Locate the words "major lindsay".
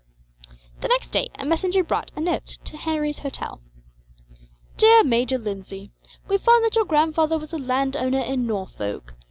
5.03-5.91